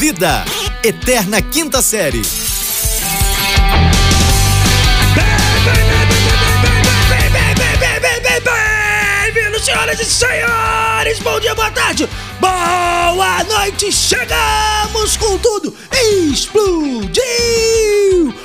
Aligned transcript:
Vida, 0.00 0.46
Eterna 0.82 1.42
Quinta 1.42 1.82
Série. 1.82 2.22
Bem-vindos, 9.34 9.62
senhoras 9.62 10.00
e 10.00 10.04
senhores! 10.06 11.18
Bom 11.18 11.38
dia, 11.38 11.54
boa 11.54 11.70
tarde, 11.70 12.08
boa 12.40 13.44
noite! 13.44 13.92
Chegamos 13.92 15.16
com 15.16 15.38
tudo! 15.38 15.76
Explodiu! 16.28 17.20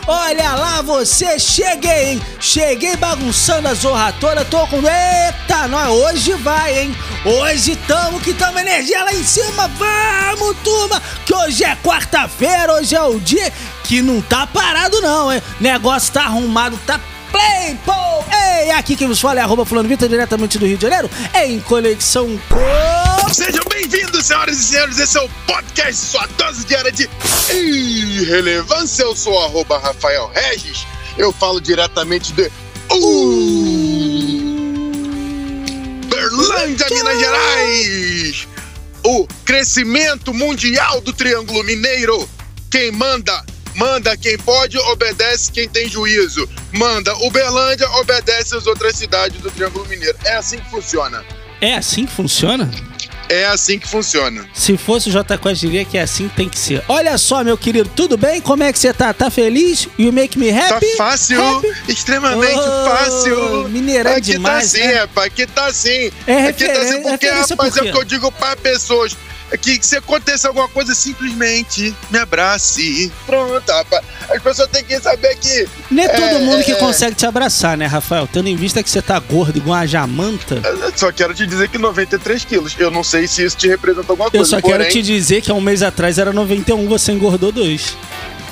Olha 0.07 0.53
lá, 0.53 0.81
você 0.81 1.39
cheguei, 1.39 2.11
hein? 2.11 2.21
Cheguei 2.39 2.95
bagunçando 2.95 3.67
a 3.67 3.73
zorra 3.73 4.13
toda, 4.19 4.45
tô 4.45 4.67
com. 4.67 4.77
Eita, 4.77 5.67
nós 5.67 5.89
hoje 5.89 6.33
vai, 6.33 6.79
hein? 6.79 6.95
Hoje 7.23 7.75
tamo 7.87 8.19
que 8.19 8.33
tamo 8.33 8.59
energia 8.59 9.03
lá 9.03 9.13
em 9.13 9.23
cima, 9.23 9.67
vamos, 9.69 10.57
turma! 10.63 11.01
Que 11.25 11.33
hoje 11.33 11.63
é 11.63 11.75
quarta-feira, 11.77 12.73
hoje 12.73 12.95
é 12.95 13.01
o 13.01 13.19
dia 13.19 13.51
que 13.83 14.01
não 14.01 14.21
tá 14.21 14.45
parado, 14.45 15.01
não, 15.01 15.31
hein? 15.33 15.41
Negócio 15.59 16.13
tá 16.13 16.25
arrumado, 16.25 16.77
tá 16.85 16.99
Play, 17.31 17.77
pô! 17.85 17.91
Ei, 18.61 18.71
aqui 18.71 18.95
quem 18.95 19.07
vos 19.07 19.19
fala 19.19 19.41
é 19.41 19.43
arroba 19.43 19.65
fulano 19.65 19.89
Vitor, 19.89 20.07
diretamente 20.07 20.57
do 20.57 20.65
Rio 20.65 20.77
de 20.77 20.83
Janeiro, 20.83 21.09
em 21.33 21.59
conexão 21.59 22.39
com... 22.47 22.94
Sejam 23.35 23.65
bem-vindos, 23.69 24.27
senhoras 24.27 24.57
e 24.57 24.63
senhores, 24.63 24.97
esse 24.97 25.17
é 25.17 25.21
o 25.21 25.27
podcast, 25.45 26.05
sua 26.05 26.25
dose 26.37 26.65
diária 26.65 26.89
de 26.89 27.09
irrelevância. 27.51 29.03
Eu 29.03 29.13
sou 29.13 29.37
arroba 29.43 29.77
Rafael 29.77 30.31
Regis, 30.33 30.87
eu 31.17 31.33
falo 31.33 31.59
diretamente 31.59 32.31
de 32.31 32.49
Uberlândia, 36.05 36.85
Minas 36.89 37.19
Gerais. 37.19 38.47
O 39.03 39.27
crescimento 39.43 40.33
mundial 40.33 41.01
do 41.01 41.11
Triângulo 41.11 41.61
Mineiro. 41.65 42.29
Quem 42.71 42.89
manda 42.89 43.43
Manda 43.75 44.15
quem 44.15 44.37
pode, 44.37 44.77
obedece 44.77 45.51
quem 45.51 45.67
tem 45.67 45.89
juízo. 45.89 46.49
Manda 46.71 47.13
Uberlândia, 47.17 47.89
obedece 47.99 48.55
as 48.55 48.65
outras 48.65 48.95
cidades 48.95 49.41
do 49.41 49.51
Triângulo 49.51 49.85
Mineiro. 49.87 50.17
É 50.23 50.37
assim 50.37 50.57
que 50.57 50.69
funciona. 50.69 51.21
É 51.59 51.75
assim 51.75 52.05
que 52.05 52.13
funciona? 52.13 52.71
É 53.29 53.45
assim 53.45 53.79
que 53.79 53.87
funciona. 53.87 54.45
Se 54.53 54.77
fosse 54.77 55.09
o 55.09 55.11
J 55.11 55.37
Quest, 55.37 55.61
diria 55.61 55.83
que 55.85 55.97
é 55.97 56.01
assim 56.01 56.27
que 56.27 56.35
tem 56.35 56.49
que 56.49 56.57
ser. 56.59 56.83
Olha 56.87 57.17
só, 57.17 57.43
meu 57.43 57.57
querido, 57.57 57.89
tudo 57.95 58.17
bem? 58.17 58.39
Como 58.39 58.63
é 58.63 58.71
que 58.71 58.77
você 58.79 58.93
tá? 58.93 59.13
Tá 59.13 59.29
feliz? 59.29 59.87
You 59.97 60.11
make 60.13 60.37
me 60.37 60.49
happy? 60.51 60.85
Tá 60.91 60.97
fácil, 60.97 61.41
Happy? 61.41 61.67
extremamente 61.87 62.59
Oh, 62.59 62.89
fácil. 62.89 63.69
mineirão 63.69 64.11
aqui 64.11 64.21
demais, 64.21 64.71
tá 64.71 64.77
assim, 64.79 64.87
né? 64.87 64.99
rapaz, 64.99 65.27
aqui 65.27 65.47
tá 65.47 65.65
assim. 65.65 66.11
É 66.27 66.47
aqui 66.47 66.65
tá 66.65 66.71
assim 66.81 67.01
porque, 67.01 67.25
referência 67.25 67.55
rapaz, 67.55 67.73
por 67.73 67.85
é 67.85 67.89
o 67.89 67.91
que 67.91 67.97
eu 67.99 68.03
digo 68.05 68.31
para 68.31 68.55
pessoas. 68.57 69.17
É 69.51 69.57
que 69.57 69.79
se 69.85 69.95
aconteça 69.95 70.47
alguma 70.47 70.67
coisa, 70.67 70.95
simplesmente 70.95 71.95
me 72.09 72.17
abrace. 72.17 73.11
Pronto, 73.25 73.71
rapaz. 73.71 74.03
As 74.29 74.41
pessoas 74.41 74.69
têm 74.69 74.83
que 74.83 74.99
saber 74.99 75.35
que. 75.37 75.67
Não 75.91 76.03
é 76.03 76.07
todo 76.09 76.23
É, 76.23 76.39
mundo 76.39 76.63
que 76.63 76.71
é, 76.71 76.75
consegue 76.75 77.15
te 77.15 77.25
abraçar, 77.25 77.77
né, 77.77 77.85
Rafael? 77.85 78.27
Tendo 78.31 78.49
em 78.49 78.55
vista 78.55 78.81
que 78.81 78.89
você 78.89 79.01
tá 79.01 79.19
gordo 79.19 79.57
igual 79.57 79.77
uma 79.77 79.85
jamanta. 79.87 80.59
Eu 80.63 80.91
Só 80.97 81.11
quero 81.11 81.33
te 81.33 81.45
dizer 81.45 81.69
que 81.69 81.77
93 81.77 82.43
quilos. 82.43 82.75
Eu 82.79 82.89
não 82.89 83.03
sei 83.03 83.27
se 83.27 83.43
isso 83.43 83.55
te 83.55 83.67
representa 83.67 84.11
alguma 84.11 84.27
Eu 84.29 84.31
coisa. 84.31 84.45
só 84.49 84.61
quero 84.61 84.77
porém, 84.77 84.89
te 84.91 85.01
dizer 85.01 85.41
que 85.41 85.51
há 85.51 85.53
um 85.53 85.61
mês 85.61 85.83
atrás 85.83 86.17
era 86.17 86.33
91, 86.33 86.87
você 86.87 87.11
engordou 87.11 87.51
dois. 87.51 87.95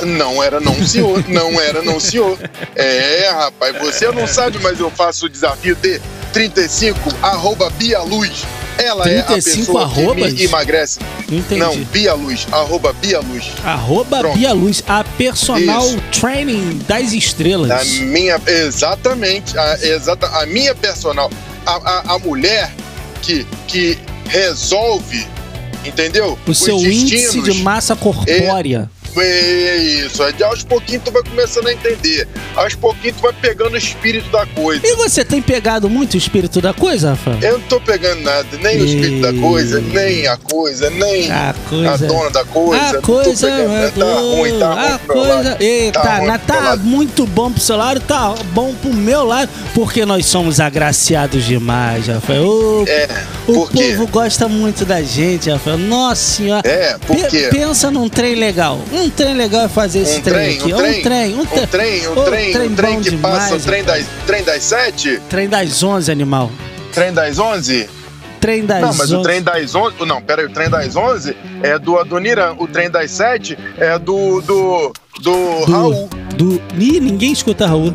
Não 0.02 0.42
era 0.44 0.60
não, 0.60 0.84
senhor. 0.86 1.24
Não 1.30 1.60
era 1.62 1.82
não, 1.82 2.00
senhor. 2.00 2.38
É, 2.76 3.30
rapaz, 3.32 3.78
você 3.78 4.12
não 4.12 4.28
sabe, 4.28 4.58
mas 4.60 4.80
eu 4.80 4.90
faço 4.90 5.28
o 5.28 5.30
desafio 5.30 5.76
de 5.76 6.02
35, 6.34 7.00
arroba 7.22 7.70
Bia 7.72 8.02
Luz. 8.02 8.44
Ela 8.78 9.10
é 9.10 9.20
a 9.20 9.24
35 9.24 9.66
pessoa 9.66 9.90
que 9.90 10.16
me 10.16 10.44
emagrece. 10.44 11.00
Não 11.30 11.38
entendi. 11.40 11.60
Não, 11.60 11.76
Bia 11.86 12.14
Luz, 12.14 12.48
arroba 12.52 12.94
Bia 12.94 13.20
Luz. 13.20 13.52
Arroba 13.64 14.20
Pronto. 14.20 14.38
Bia 14.38 14.54
Luz, 14.54 14.84
a 14.88 15.04
personal 15.04 15.86
Isso. 15.86 16.02
training 16.20 16.80
das 16.88 17.14
estrelas. 17.14 17.72
A 17.72 17.84
minha, 18.06 18.40
exatamente, 18.48 19.58
a, 19.58 19.78
exata, 19.82 20.28
a 20.28 20.46
minha 20.46 20.74
personal, 20.76 21.30
a, 21.66 21.72
a, 21.72 22.16
a 22.16 22.20
mulher 22.20 22.74
que, 23.22 23.46
que 23.68 23.98
resolve, 24.28 25.28
entendeu? 25.86 26.38
O 26.46 26.52
Os 26.52 26.60
seu 26.60 26.78
índice 26.80 27.42
de 27.42 27.54
massa 27.62 27.96
corpórea. 27.96 28.90
É 29.00 29.03
isso, 29.22 30.24
aí 30.24 30.34
aos 30.44 30.64
pouquinhos 30.64 31.04
tu 31.06 31.12
vai 31.12 31.24
começando 31.24 31.68
a 31.68 31.74
entender. 31.74 32.28
Aos 32.56 32.76
pouquinhos 32.76 33.18
tu 33.18 33.22
vai 33.24 33.34
pegando 33.34 33.74
o 33.74 33.78
espírito 33.78 34.30
da 34.32 34.46
coisa. 34.46 34.86
E 34.86 34.96
você 34.96 35.24
tem 35.24 35.42
pegado 35.42 35.90
muito 35.90 36.14
o 36.14 36.18
espírito 36.18 36.62
da 36.62 36.74
coisa, 36.74 37.12
Rafael? 37.12 37.38
Eu 37.42 37.54
não 37.60 37.68
tô 37.68 37.80
pegando 37.82 38.22
nada, 38.22 38.46
nem 38.62 38.82
o 38.82 38.86
espírito 38.86 39.22
da 39.22 39.34
coisa, 39.42 39.80
nem 39.82 40.28
a 40.28 40.38
coisa, 40.38 40.90
nem 40.90 41.32
A 41.32 41.50
a 41.50 41.54
coisa. 41.54 42.08
dona 42.08 42.30
da 42.30 42.46
coisa. 42.46 43.00
A 43.00 43.02
coisa 43.02 43.50
é? 43.50 43.92
Tá 43.92 44.06
ruim, 44.06 44.60
tá 44.60 44.74
ruim 44.74 44.88
a 44.88 45.00
coisa. 45.00 45.58
Eita, 45.60 46.00
Tá 46.02 46.18
ruim 46.18 46.40
tá 46.46 46.76
muito 46.78 47.26
bom 47.26 47.52
pro 47.52 47.62
seu 47.62 47.76
lado, 47.78 48.00
tá 48.02 48.34
bom 48.54 48.74
pro 48.76 48.94
meu 48.94 49.24
lado, 49.24 49.50
porque 49.74 50.06
nós 50.06 50.26
somos 50.26 50.60
agraciados 50.60 51.44
demais, 51.46 52.08
Rafael. 52.08 52.44
Ô, 52.48 52.84
É, 52.88 53.08
o 53.48 53.68
povo 53.68 54.08
gosta 54.08 54.48
muito 54.48 54.86
da 54.86 55.02
gente, 55.02 55.50
Rafael. 55.50 55.78
Nossa 55.78 56.36
senhora. 56.36 56.68
É, 56.68 56.98
por 57.00 57.16
Pe- 57.16 57.28
quê? 57.28 57.48
Pensa 57.52 57.90
num 57.92 58.08
trem 58.10 58.36
legal. 58.36 58.80
Um 59.04 59.10
trem 59.10 59.34
legal 59.36 59.66
é 59.66 59.68
fazer 59.68 60.00
esse 60.00 60.20
Um 60.20 60.22
trem, 60.22 60.58
trem, 60.58 60.58
aqui. 60.58 60.74
um 60.74 60.78
trem, 60.78 61.00
um 61.00 61.02
trem, 61.04 61.36
um, 61.36 61.42
um 61.42 61.46
tre- 61.46 61.68
trem, 61.68 62.08
um 62.08 62.24
trem, 62.24 62.68
um 62.70 62.76
trem 62.76 63.02
que 63.02 63.18
passa, 63.18 63.56
o 63.56 63.60
trem 63.60 63.84
das, 63.84 64.06
trem 64.26 64.44
das 64.44 64.64
sete, 64.64 65.20
Trem 65.30 65.50
das 65.50 65.84
11, 65.84 66.12
animal. 66.12 66.50
trem 66.94 67.14
das 67.14 67.38
onze. 67.40 67.90
Trem 68.40 68.66
das 68.66 68.82
Não, 68.82 68.94
mas 68.94 69.12
o 69.12 69.16
11. 69.20 69.24
trem 69.24 69.42
das 69.42 69.76
onze, 69.76 69.96
não, 70.06 70.22
pera 70.22 70.42
aí, 70.42 70.48
o 70.48 70.52
trem 70.52 70.70
das 70.70 70.96
onze 70.96 71.36
é 71.62 71.78
do 71.80 71.98
Adoniran, 71.98 72.56
o 72.58 72.68
trem 72.68 72.90
das 72.90 73.12
sete 73.12 73.58
é 73.78 73.98
do, 74.00 74.42
do, 74.42 74.94
do, 75.22 75.66
do, 75.66 75.72
Raul. 75.72 76.10
do. 76.36 76.62
Ih, 76.78 77.00
ninguém 77.00 77.32
escuta 77.34 77.66
Raul. 77.68 77.94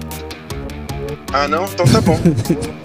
Ah, 1.32 1.46
não? 1.48 1.64
Então 1.64 1.86
tá 1.86 2.00
bom. 2.00 2.18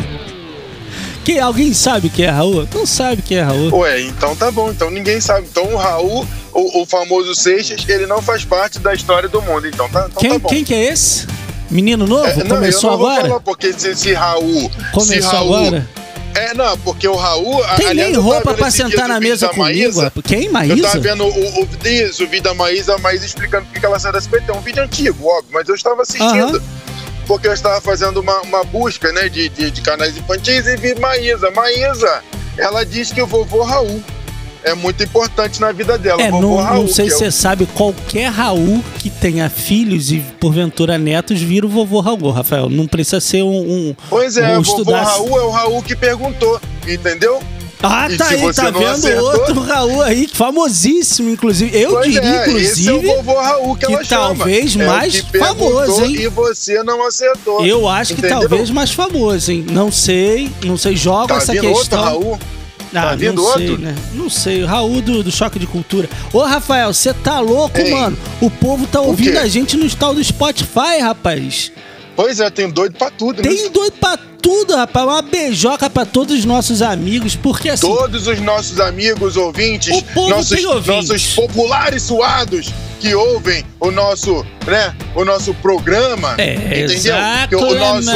Que 1.24 1.40
alguém 1.40 1.74
sabe 1.74 2.10
que 2.10 2.24
é 2.24 2.30
Raul? 2.30 2.68
Não 2.74 2.86
sabe 2.86 3.22
que 3.22 3.36
é 3.36 3.42
Raul. 3.42 3.74
Ué, 3.78 4.02
então 4.02 4.36
tá 4.36 4.52
bom. 4.52 4.70
Então 4.70 4.90
ninguém 4.92 5.22
sabe. 5.22 5.48
Então 5.50 5.64
o 5.74 5.78
Raul, 5.78 6.28
o, 6.52 6.82
o 6.82 6.86
famoso 6.86 7.34
Seixas, 7.34 7.88
ele 7.88 8.06
não 8.06 8.22
faz 8.22 8.44
parte 8.44 8.78
da 8.80 8.94
história 8.94 9.30
do 9.30 9.42
mundo. 9.42 9.68
Então 9.68 9.88
tá, 9.90 10.08
então 10.10 10.20
Quem, 10.22 10.32
tá 10.32 10.40
bom. 10.40 10.50
quem 10.50 10.64
que 10.64 10.74
é 10.74 10.92
esse? 10.92 11.26
Menino 11.70 12.06
novo? 12.06 12.28
É, 12.28 12.36
não, 12.44 12.56
Começou 12.58 12.92
eu 12.92 12.98
não 12.98 13.06
agora? 13.06 13.22
Vou 13.22 13.30
falar, 13.30 13.40
porque 13.42 13.72
se, 13.74 13.96
se 13.96 14.14
Raul. 14.14 14.70
se 14.70 14.92
Começou 14.92 15.32
Raul, 15.32 15.56
agora? 15.56 15.90
É, 16.36 16.54
não, 16.54 16.78
porque 16.80 17.08
o 17.08 17.16
Raul. 17.16 17.64
Tem 17.78 17.88
aliás, 17.88 18.10
nem 18.10 18.14
eu 18.16 18.22
roupa 18.22 18.54
pra 18.54 18.70
sentar 18.72 19.08
na 19.08 19.20
mesa 19.20 19.48
comigo. 19.50 19.64
Maísa. 19.96 20.12
Quem, 20.24 20.46
Eu 20.46 20.52
Maísa? 20.52 20.82
tava 20.88 21.00
vendo 21.00 21.24
o, 21.24 21.62
o, 21.62 21.68
isso, 21.88 22.24
o 22.24 22.28
vídeo 22.28 22.44
da 22.44 22.54
Maísa, 22.54 22.96
a 22.96 22.98
Maísa 22.98 23.26
explicando 23.26 23.66
por 23.68 23.80
que 23.80 23.86
ela 23.86 24.00
saiu 24.00 24.12
da 24.14 24.18
SBT. 24.18 24.52
É 24.52 24.54
um 24.54 24.62
vídeo 24.62 24.84
antigo, 24.84 25.28
óbvio, 25.28 25.52
mas 25.54 25.70
eu 25.70 25.76
estava 25.76 26.02
assistindo. 26.02 26.62
Porque 27.28 27.48
eu 27.48 27.54
estava 27.54 27.80
fazendo 27.82 28.20
uma, 28.20 28.42
uma 28.42 28.64
busca, 28.64 29.12
né, 29.12 29.30
de, 29.30 29.50
de, 29.50 29.72
de 29.72 29.82
canais 29.82 30.18
infantis 30.18 30.66
e 30.68 30.76
vi 30.76 30.94
Maísa. 31.00 31.50
Maísa, 31.52 32.22
ela 32.58 32.86
diz 32.86 33.12
que 33.12 33.22
o 33.22 33.28
vovô 33.28 33.64
Raul 33.64 34.04
é 34.64 34.74
muito 34.74 35.04
importante 35.04 35.60
na 35.60 35.72
vida 35.72 35.98
dela. 35.98 36.22
É, 36.22 36.30
o 36.30 36.32
vovô 36.32 36.48
não, 36.58 36.64
Raul, 36.64 36.82
não 36.84 36.88
sei 36.88 37.06
que 37.06 37.12
se 37.12 37.24
é 37.24 37.32
você 37.32 37.32
sabe, 37.32 37.66
qualquer 37.66 38.30
Raul 38.30 38.84
que 39.00 39.10
tenha 39.10 39.50
filhos 39.50 40.12
e 40.12 40.20
porventura 40.40 40.98
netos 40.98 41.42
vira 41.42 41.66
o 41.66 41.70
vovô 41.70 42.00
Raul, 42.00 42.32
Rafael. 42.32 42.70
Não 42.70 42.88
precisa 42.88 43.20
ser 43.20 43.44
um. 43.44 43.50
um 43.90 43.96
Pois 44.10 44.38
é, 44.38 44.56
um 44.56 44.60
o 44.60 44.64
vovô 44.64 44.80
estudasse- 44.80 45.12
Raul 45.18 45.40
é 45.40 45.44
o 45.44 45.50
Raul 45.50 45.84
que 45.84 45.96
perguntou, 45.96 46.60
entendeu? 46.88 47.42
Ah, 47.86 48.08
E 48.10 48.18
tá 48.18 48.28
aí, 48.30 48.54
tá 48.54 48.70
vendo 48.72 48.86
acertou- 48.88 49.26
outro 49.26 49.60
Raul 49.62 50.02
aí, 50.04 50.26
famosíssimo, 50.34 51.30
inclusive. 51.30 51.78
Eu 51.78 51.92
Pois 51.92 52.14
diria, 52.14 52.30
é, 52.30 52.50
esse 52.54 52.88
é 52.88 52.92
o 52.94 52.96
inclusive. 52.96 53.16
vovô 53.18 53.34
Raul 53.42 53.76
que, 53.76 53.86
que 53.86 53.94
ela 53.94 54.04
chama. 54.06 54.36
talvez 54.38 54.76
É 54.78 54.86
mais 54.86 55.20
que 55.22 55.38
famoso, 55.38 56.04
hein? 56.06 56.16
E 56.16 56.28
você 56.30 56.82
não 56.84 57.06
acertou. 57.06 57.66
Eu 57.66 57.88
acho 57.90 58.14
que 58.16 58.22
Entendeu? 58.22 58.40
talvez 58.40 58.70
mais 58.70 58.92
famoso, 58.92 59.52
hein? 59.52 59.66
Não 59.70 59.92
sei, 59.92 60.50
não 60.64 60.78
sei, 60.78 60.96
joga 60.96 61.28
Tá 61.34 61.42
essa 61.42 61.52
vindo 61.52 61.66
outro 61.68 61.80
questão. 61.82 62.02
Raul? 62.04 62.40
Ah, 62.96 63.02
Tá 63.10 63.16
vindo 63.16 63.42
não 63.42 63.54
sei, 63.54 63.70
outro? 63.72 63.84
né? 63.84 63.96
Não 64.14 64.30
sei. 64.30 64.64
O 64.64 64.68
Raul 64.68 65.02
do, 65.02 65.24
do 65.24 65.32
Choque 65.32 65.58
de 65.60 65.66
Cultura. 65.66 66.08
Ô, 66.32 66.40
Rafael, 66.44 66.94
você 66.94 67.12
tá 67.14 67.40
louco, 67.40 67.78
Ei. 67.80 67.90
mano? 67.92 68.16
O 68.40 68.50
povo 68.52 68.86
tá 68.86 69.02
ouvindo 69.02 69.38
a 69.40 69.48
gente 69.48 69.76
no 69.76 69.90
tal 69.96 70.14
do 70.14 70.24
Spotify, 70.24 71.00
rapaz. 71.02 71.72
Pois 72.16 72.40
é, 72.40 72.50
tem 72.50 72.70
doido 72.70 72.96
pra 72.98 73.10
tudo, 73.10 73.42
né? 73.42 73.50
Tem 73.50 73.70
doido 73.72 73.94
pra 73.94 74.18
tudo, 74.42 74.76
rapaz. 74.76 75.06
Uma 75.06 75.22
beijoca 75.22 75.90
pra 75.90 76.06
todos 76.06 76.38
os 76.38 76.46
nossos 76.46 76.82
amigos, 76.82 77.36
porque 77.36 77.70
assim. 77.70 77.88
Todos 77.88 78.28
os 78.28 78.40
nossos 78.40 78.80
amigos 78.80 79.38
ouvintes, 79.38 80.04
nossos, 80.16 80.66
ouvintes. 80.66 81.10
nossos 81.10 81.34
populares 81.34 82.04
suados 82.04 82.72
que 83.04 83.14
ouvem 83.14 83.66
o 83.82 83.92
nosso, 83.92 84.46
né, 84.66 84.96
o 85.14 85.26
nosso 85.26 85.54
programa, 85.56 86.36
É, 86.38 86.54
entendeu? 86.54 86.92
exato, 86.96 87.58
o 87.58 87.76
nosso, 87.76 88.12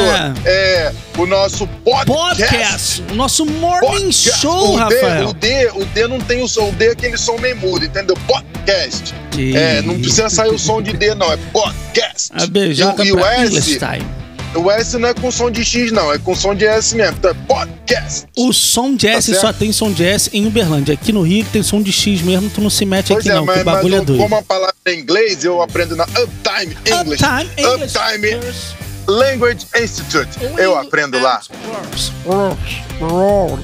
é, 0.46 0.92
o 1.18 1.26
nosso 1.26 1.66
podcast. 1.84 2.42
Podcast. 2.42 3.02
O 3.10 3.14
nosso 3.14 3.44
morning 3.44 3.86
Podcast. 3.86 4.40
show, 4.40 4.72
o 4.72 4.76
Rafael. 4.76 5.32
D, 5.34 5.66
o 5.66 5.74
D, 5.74 5.82
o 5.82 5.84
D 5.84 6.08
não 6.08 6.18
tem 6.20 6.42
o 6.42 6.48
som, 6.48 6.70
o 6.70 6.72
D 6.72 6.86
é 6.86 6.92
aquele 6.92 7.18
som 7.18 7.36
meio 7.36 7.56
mudo, 7.58 7.84
entendeu? 7.84 8.16
Podcast. 8.26 9.12
Que 9.30 9.54
É, 9.54 9.82
não 9.82 9.94
precisa 10.00 10.30
sair 10.30 10.50
o 10.54 10.58
som 10.58 10.80
de 10.80 10.94
D, 10.94 11.14
não, 11.14 11.30
é 11.30 11.36
podcast. 11.52 12.30
A 12.32 12.46
beijoca 12.46 13.04
e, 13.04 13.12
o- 13.12 13.18
e 13.18 13.22
o 13.22 13.26
S, 13.26 13.78
time. 13.78 14.06
O 14.54 14.70
S 14.70 14.96
não 14.98 15.08
é 15.08 15.14
com 15.14 15.30
som 15.30 15.50
de 15.50 15.64
X, 15.64 15.92
não, 15.92 16.12
é 16.12 16.18
com 16.18 16.34
som 16.34 16.54
de 16.54 16.64
S 16.64 16.94
mesmo. 16.94 17.16
Então 17.18 17.30
é 17.30 17.34
podcast. 17.34 18.26
O 18.36 18.52
som 18.52 18.94
de 18.94 19.06
S 19.06 19.32
Tá 19.32 19.40
só 19.40 19.52
tem 19.52 19.72
som 19.72 19.92
de 19.92 20.04
S 20.04 20.30
em 20.32 20.46
Uberlândia. 20.46 20.94
Aqui 20.94 21.12
no 21.12 21.22
Rio 21.22 21.44
tem 21.52 21.62
som 21.62 21.82
de 21.82 21.92
X 21.92 22.22
mesmo, 22.22 22.48
tu 22.50 22.60
não 22.60 22.70
se 22.70 22.84
mete 22.84 23.08
Pois 23.08 23.20
aqui 23.20 23.30
é, 23.30 23.34
não, 23.34 23.42
que 23.42 23.52
mas, 23.52 23.62
o 23.62 23.64
bagulho 23.64 23.94
mas 23.94 24.02
é 24.02 24.04
doido. 24.04 24.22
como 24.22 24.36
a 24.36 24.42
palavra 24.42 24.74
em 24.86 25.00
inglês, 25.00 25.44
eu 25.44 25.60
aprendo 25.62 25.96
na 25.96 26.04
Uptime 26.04 26.76
English. 26.86 27.22
Uptime 27.24 27.50
English. 27.56 27.96
Uptime 27.96 28.88
Language 29.08 29.66
Institute. 29.74 30.28
Eu 30.58 30.76
aprendo 30.76 31.18
lá. 31.18 31.40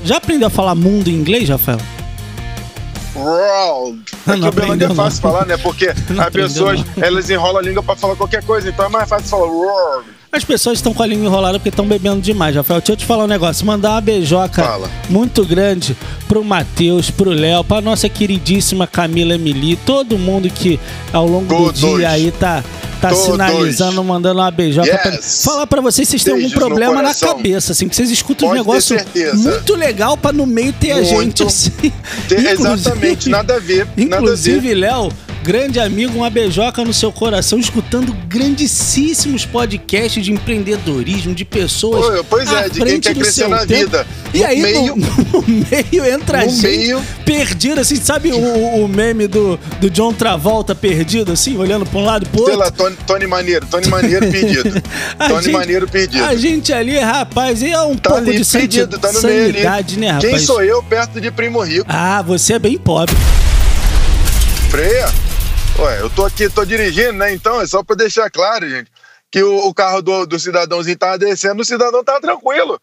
Já 0.02 0.16
aprendeu 0.16 0.48
a 0.48 0.50
falar 0.50 0.74
mundo 0.74 1.08
em 1.08 1.12
inglês, 1.12 1.48
Rafael? 1.48 1.78
World. 3.14 4.02
É 4.26 4.32
que 4.32 4.60
o 4.60 4.72
é 4.72 4.76
não. 4.88 4.94
fácil 4.94 5.20
falar, 5.20 5.46
né? 5.46 5.56
Porque 5.58 5.86
as 6.18 6.30
pessoas, 6.32 6.80
não. 6.96 7.04
elas 7.04 7.30
enrolam 7.30 7.58
a 7.58 7.62
língua 7.62 7.82
pra 7.82 7.94
falar 7.94 8.16
qualquer 8.16 8.42
coisa, 8.42 8.68
então 8.68 8.86
é 8.86 8.88
mais 8.88 9.08
fácil 9.08 9.28
falar 9.28 9.46
world. 9.46 10.08
As 10.34 10.42
pessoas 10.42 10.78
estão 10.78 10.92
com 10.92 11.00
a 11.00 11.06
língua 11.06 11.26
enrolada 11.26 11.60
porque 11.60 11.68
estão 11.68 11.86
bebendo 11.86 12.20
demais, 12.20 12.56
Rafael. 12.56 12.80
Deixa 12.80 12.92
eu 12.92 12.96
te 12.96 13.06
falar 13.06 13.22
um 13.22 13.28
negócio. 13.28 13.64
Mandar 13.64 13.92
uma 13.92 14.00
beijoca 14.00 14.64
Fala. 14.64 14.90
muito 15.08 15.46
grande 15.46 15.96
pro 16.26 16.42
Matheus, 16.42 17.08
pro 17.08 17.30
Léo, 17.30 17.62
pra 17.62 17.80
nossa 17.80 18.08
queridíssima 18.08 18.84
Camila 18.84 19.36
Emily, 19.36 19.76
todo 19.76 20.18
mundo 20.18 20.50
que 20.50 20.80
ao 21.12 21.24
longo 21.24 21.46
Todos. 21.46 21.80
do 21.80 21.98
dia 21.98 22.10
aí 22.10 22.32
tá, 22.32 22.64
tá 23.00 23.10
Todos. 23.10 23.26
sinalizando, 23.26 24.02
mandando 24.02 24.40
uma 24.40 24.50
beijoca. 24.50 24.88
Yes. 24.88 25.02
Pra... 25.44 25.52
Falar 25.52 25.66
pra 25.68 25.80
vocês, 25.80 26.08
vocês 26.08 26.24
têm 26.24 26.34
algum 26.34 26.50
problema 26.50 27.00
na 27.00 27.14
cabeça, 27.14 27.70
assim, 27.70 27.88
que 27.88 27.94
vocês 27.94 28.10
escutam 28.10 28.48
um 28.48 28.64
Pode 28.64 28.88
ter 28.88 28.96
negócio 28.96 29.38
muito 29.38 29.76
legal 29.76 30.16
pra 30.16 30.32
no 30.32 30.46
meio 30.46 30.72
ter 30.72 30.90
a 30.90 30.96
Muito. 30.96 31.12
gente 31.12 31.42
assim. 31.44 31.70
Exatamente, 32.28 33.28
a. 33.28 33.30
Nada 33.30 33.54
a 33.54 33.60
ver. 33.60 33.86
Inclusive, 33.96 34.74
Léo, 34.74 35.12
grande 35.44 35.78
amigo, 35.78 36.16
uma 36.16 36.30
beijoca 36.30 36.82
no 36.82 36.92
seu 36.94 37.12
coração, 37.12 37.58
escutando 37.58 38.14
grandíssimos 38.26 39.44
podcasts 39.44 40.24
de 40.24 40.32
empreendedorismo, 40.32 41.34
de 41.34 41.44
pessoas. 41.44 42.24
Pois 42.30 42.50
é, 42.50 42.68
de 42.70 42.80
quem 42.82 42.98
quer 42.98 43.14
crescer 43.14 43.46
na 43.46 43.58
tempo. 43.66 43.80
vida. 43.90 44.06
E 44.32 44.38
No 44.38 44.46
aí, 44.46 44.62
meio- 44.62 44.96
no, 44.96 45.06
no 45.32 45.44
meio 45.46 46.04
entra 46.06 46.40
a 46.40 46.44
No 46.46 46.50
gente 46.50 46.62
meio- 46.62 47.02
perdido, 47.26 47.80
assim, 47.80 47.96
sabe 47.96 48.32
o, 48.32 48.38
o 48.84 48.88
meme 48.88 49.26
do, 49.26 49.58
do 49.80 49.90
John 49.90 50.14
Travolta 50.14 50.74
perdido, 50.74 51.32
assim, 51.32 51.58
olhando 51.58 51.84
pra 51.84 51.98
um 52.00 52.04
lado 52.06 52.24
e 52.24 52.28
pro 52.28 52.38
Sei 52.46 52.54
outro? 52.54 52.58
lá, 52.60 52.70
Tony, 52.70 52.96
Tony 53.06 53.26
Maneiro, 53.26 53.66
Tony 53.66 53.86
Maneiro 53.88 54.26
perdido. 54.30 54.82
Tony 55.28 55.42
gente- 55.42 55.52
Maneiro 55.52 55.86
perdido. 55.86 56.24
A 56.24 56.34
gente 56.34 56.72
ali, 56.72 56.98
rapaz, 56.98 57.60
e 57.60 57.70
é 57.70 57.80
um 57.82 57.94
Tá 57.96 58.10
pouco 58.10 58.32
de 58.32 58.44
perdido, 58.44 58.98
tá 58.98 59.12
no 59.12 59.20
meio 59.22 59.52
sanidade, 59.52 59.94
ali. 59.96 60.00
né, 60.06 60.10
rapaz? 60.12 60.30
Quem 60.30 60.38
sou 60.40 60.62
eu 60.62 60.82
perto 60.82 61.20
de 61.20 61.30
Primo 61.30 61.60
Rico? 61.60 61.84
Ah, 61.88 62.22
você 62.22 62.54
é 62.54 62.58
bem 62.58 62.78
pobre. 62.78 63.14
Freia? 64.70 65.06
Ué, 65.78 66.00
eu 66.00 66.10
tô 66.10 66.24
aqui, 66.24 66.48
tô 66.48 66.64
dirigindo, 66.64 67.14
né? 67.14 67.32
Então 67.32 67.60
é 67.60 67.66
só 67.66 67.82
pra 67.82 67.96
deixar 67.96 68.30
claro, 68.30 68.68
gente, 68.68 68.90
que 69.30 69.42
o, 69.42 69.66
o 69.66 69.74
carro 69.74 70.00
do, 70.00 70.24
do 70.26 70.38
cidadãozinho 70.38 70.96
tava 70.96 71.18
descendo, 71.18 71.62
o 71.62 71.64
cidadão 71.64 72.04
tava 72.04 72.20
tranquilo. 72.20 72.80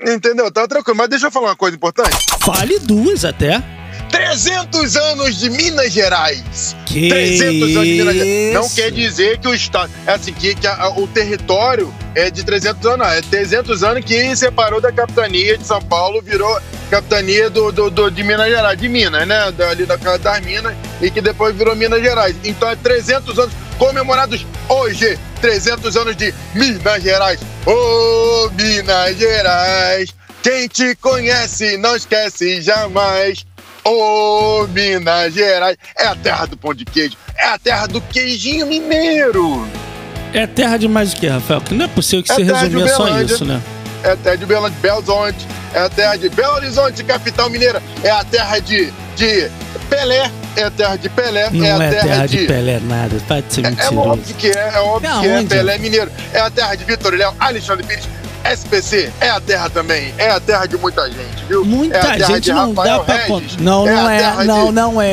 Entendeu? 0.00 0.50
Tava 0.50 0.68
tranquilo. 0.68 0.96
Mas 0.96 1.08
deixa 1.08 1.26
eu 1.26 1.30
falar 1.30 1.48
uma 1.48 1.56
coisa 1.56 1.76
importante. 1.76 2.16
Fale 2.40 2.78
duas 2.78 3.24
até. 3.24 3.62
300 4.10 4.96
anos 4.96 5.38
de 5.38 5.50
Minas 5.50 5.92
Gerais. 5.92 6.74
Que 6.86 7.08
300 7.08 7.70
anos 7.76 7.84
de 7.86 7.92
Minas 7.94 8.14
Gerais. 8.16 8.54
Não 8.54 8.68
quer 8.70 8.90
dizer 8.90 9.38
que 9.38 9.48
o 9.48 9.54
estado. 9.54 9.90
É 10.06 10.12
assim, 10.12 10.32
que, 10.32 10.54
que 10.54 10.66
a- 10.66 10.88
o 10.96 11.06
território 11.06 11.92
é 12.14 12.30
de 12.30 12.44
300 12.44 12.84
anos. 12.86 12.98
não. 13.06 13.12
É 13.12 13.20
300 13.20 13.82
anos 13.82 14.04
que 14.04 14.34
separou 14.36 14.80
da 14.80 14.90
capitania 14.92 15.56
de 15.58 15.66
São 15.66 15.80
Paulo, 15.82 16.20
virou 16.22 16.58
capitania 16.90 17.50
do, 17.50 17.70
do, 17.70 17.90
do- 17.90 18.10
de 18.10 18.22
Minas 18.22 18.48
Gerais, 18.48 18.78
de 18.78 18.88
Minas, 18.88 19.26
né? 19.26 19.52
Da- 19.52 19.68
Ali 19.70 19.84
da 19.86 19.98
casa 19.98 20.18
das 20.18 20.40
Minas, 20.44 20.74
e 21.00 21.10
que 21.10 21.20
depois 21.20 21.54
virou 21.54 21.76
Minas 21.76 22.00
Gerais. 22.02 22.34
Então 22.44 22.68
é 22.70 22.76
300 22.76 23.38
anos 23.38 23.54
comemorados 23.78 24.46
hoje. 24.68 25.18
300 25.40 25.96
anos 25.96 26.16
de 26.16 26.34
Minas 26.54 27.02
Gerais. 27.02 27.38
Ô, 27.64 28.50
Minas 28.54 29.16
Gerais. 29.16 30.14
Quem 30.42 30.66
te 30.66 30.94
conhece 30.96 31.76
não 31.76 31.94
esquece 31.94 32.60
jamais. 32.62 33.44
Ô, 33.88 34.66
Minas 34.68 35.32
Gerais, 35.32 35.76
é 35.96 36.06
a 36.06 36.14
terra 36.14 36.46
do 36.46 36.56
pão 36.56 36.74
de 36.74 36.84
queijo, 36.84 37.16
é 37.36 37.46
a 37.46 37.58
terra 37.58 37.86
do 37.86 38.00
queijinho 38.00 38.66
mineiro, 38.66 39.66
É 40.34 40.46
terra 40.46 40.76
de 40.76 40.86
mais 40.86 41.12
o 41.12 41.16
que, 41.16 41.26
Rafael? 41.26 41.60
Que 41.62 41.72
não 41.74 41.86
é 41.86 41.88
possível 41.88 42.22
que 42.22 42.30
É 42.30 42.34
você 42.34 42.42
resumia 42.42 42.88
só 42.88 43.20
isso, 43.22 43.44
né? 43.44 43.60
é 44.04 44.10
a 44.12 44.16
terra 44.16 44.36
de 44.36 44.46
Belo, 44.46 44.70
Belo 44.70 44.96
Horizonte, 44.98 45.46
é 45.74 45.78
a 45.80 45.88
terra 45.88 46.16
de 46.16 46.28
Belo 46.28 46.54
Horizonte, 46.54 47.02
capital 47.02 47.50
mineira, 47.50 47.82
é 48.04 48.10
a 48.10 48.22
terra 48.24 48.58
de, 48.60 48.92
de 49.16 49.50
Pelé, 49.90 50.30
é 50.54 50.62
a 50.64 50.70
terra 50.70 50.96
de 50.96 51.08
Pelé, 51.08 51.50
Não 51.50 51.64
é 51.66 51.72
a 51.72 51.82
é 51.84 51.90
terra, 51.90 52.02
terra 52.06 52.26
de 52.26 52.36
de... 52.36 52.46
Pelé 52.46 52.80
nada, 52.80 53.16
para 53.26 53.40
de 53.42 53.54
ser 53.54 53.64
É, 53.64 53.68
é 53.68 53.70
mentiroso. 53.70 53.98
óbvio 54.10 54.34
que 54.36 54.46
é, 54.50 54.70
é 54.74 54.78
óbvio 54.80 55.10
É 55.10 55.20
que 55.20 55.26
é? 55.28 55.42
Pelé 55.44 55.78
mineiro, 55.78 56.10
é 56.32 56.38
a 56.40 56.50
terra 56.50 56.74
de 56.76 56.84
Vitor 56.84 57.12
Léo, 57.14 57.34
Alexandre 57.40 57.84
Pires, 57.86 58.04
SPC, 58.44 59.12
é 59.20 59.30
a 59.30 59.40
terra 59.40 59.68
também, 59.70 60.14
é 60.18 60.30
a 60.30 60.40
terra 60.40 60.66
de 60.66 60.76
muita 60.78 61.06
gente, 61.10 61.44
viu? 61.48 61.64
Muita 61.64 61.96
é 61.96 62.00
a 62.00 62.02
terra 62.16 62.26
gente 62.26 62.44
de 62.44 62.52
não 62.52 62.72
Rafael 62.74 62.98
dá 62.98 63.04
pra 63.04 63.18
contar. 63.26 63.46
Não, 63.60 63.84
não 63.86 64.06
a 64.06 64.12
é, 64.14 64.18
terra 64.18 64.44
não, 64.44 64.66
de- 64.66 64.72
não 64.72 65.02
é. 65.02 65.12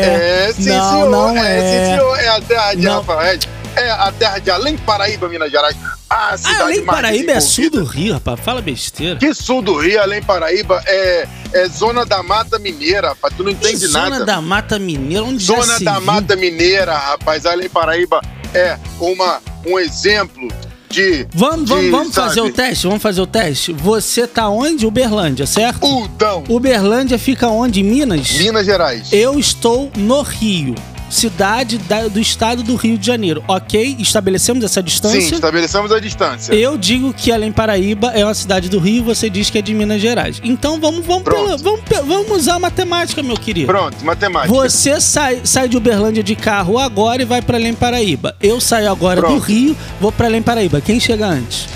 É, 0.50 0.54
sim, 0.54 0.70
Não, 0.70 0.92
senhor. 0.92 1.10
não 1.10 1.38
é. 1.38 1.58
é. 1.58 1.86
sim, 1.90 1.92
senhor. 1.98 2.20
É 2.20 2.28
a 2.30 2.42
terra 2.42 2.74
de 2.74 2.82
Não. 2.86 2.94
Rafael 3.02 3.20
Regis. 3.20 3.50
É 3.78 3.92
a 3.92 4.12
terra 4.14 4.40
de 4.40 4.50
Além 4.50 4.78
Paraíba, 4.78 5.28
Minas 5.28 5.52
Gerais. 5.52 5.76
A 6.10 6.38
cidade 6.38 6.56
Ah, 6.60 6.64
além 6.64 6.82
mais 6.82 7.02
Paraíba 7.02 7.32
é 7.34 7.42
sul 7.42 7.70
do 7.70 7.84
Rio, 7.84 8.14
rapaz. 8.14 8.40
Fala 8.40 8.62
besteira. 8.62 9.18
Que 9.18 9.34
sul 9.34 9.62
do 9.62 9.78
Rio, 9.78 10.02
Além 10.02 10.24
Paraíba, 10.24 10.82
é, 10.86 11.28
é 11.54 11.68
zona 11.68 12.06
da 12.06 12.24
Mata 12.24 12.58
Mineira, 12.58 13.10
rapaz. 13.10 13.34
Tu 13.36 13.44
não 13.44 13.54
Que 13.54 13.68
entende 13.68 13.88
zona 13.88 14.10
nada. 14.12 14.26
da 14.26 14.40
Mata 14.40 14.80
Mineira, 14.80 15.26
onde 15.26 15.44
já 15.44 15.60
Zona 15.60 15.78
da 15.82 15.94
viu? 15.94 16.02
Mata 16.04 16.36
Mineira, 16.38 16.94
rapaz. 16.98 17.46
Além 17.46 17.68
Paraíba 17.68 18.22
é 18.54 18.78
uma, 18.98 19.42
um 19.68 19.78
exemplo 19.78 20.48
de. 20.96 21.28
Vamos, 21.34 21.70
vamos, 21.70 21.86
de, 21.86 21.92
vamos 21.92 22.16
fazer 22.16 22.42
o 22.42 22.52
teste? 22.52 22.88
Vamos 22.88 23.04
fazer 23.04 23.22
o 23.22 23.28
teste? 23.28 23.74
Você 23.74 24.26
tá 24.26 24.50
onde? 24.50 24.86
Uberlândia, 24.86 25.46
certo? 25.46 25.86
Udão. 25.86 26.44
Uberlândia 26.50 27.20
fica 27.20 27.48
onde? 27.50 27.84
Minas? 27.84 28.32
Minas 28.32 28.66
Gerais. 28.66 29.12
Eu 29.12 29.38
estou 29.38 29.92
no 29.96 30.22
Rio, 30.22 30.76
cidade 31.10 31.78
da- 31.78 32.08
do 32.08 32.20
estado 32.20 32.64
do 32.64 32.76
Rio 32.76 32.98
de 32.98 33.06
Janeiro. 33.06 33.44
Ok? 33.48 33.96
Estabelecemos 34.00 34.64
essa 34.64 34.82
Sim, 34.82 34.86
distância? 34.86 35.36
estabelecemos 35.36 35.92
a 35.92 36.00
distância. 36.00 36.54
Eu 36.54 36.78
digo 36.78 37.14
que 37.14 37.32
Além 37.32 37.52
Paraíba 37.52 38.12
é 38.14 38.24
uma 38.24 38.34
cidade 38.34 38.70
do 38.70 38.80
Rio, 38.80 39.04
você 39.04 39.30
diz 39.30 39.50
que 39.50 39.58
é 39.58 39.62
de 39.62 39.74
Minas 39.74 40.02
Gerais. 40.02 40.40
Então 40.44 40.80
vamos, 40.80 41.06
vamos, 41.06 41.24
pela- 41.24 41.58
vamos, 41.58 41.82
vamos 42.06 42.32
usar 42.32 42.56
a 42.56 42.60
matemática, 42.60 43.22
meu 43.24 43.36
querido. 43.38 43.68
Pronto, 43.68 44.04
matemática. 44.04 44.54
Você 44.54 45.00
sai, 45.02 45.42
sai 45.44 45.68
de 45.70 45.78
Uberlândia 45.78 46.24
de 46.24 46.36
carro 46.36 46.78
agora 46.78 47.22
e 47.22 47.26
vai 47.26 47.42
pra 47.42 47.58
Além 47.58 47.74
Paraíba. 47.74 48.36
Eu 48.42 48.60
saio 48.62 48.90
agora 48.92 49.22
do 49.22 49.28
Pronto. 49.28 49.44
Rio, 49.44 49.76
vou 50.00 50.12
pra 50.12 50.28
Além 50.28 50.42
Paraíba. 50.42 50.82
Quem 50.82 51.00
chega 51.00 51.28
antes? 51.28 51.68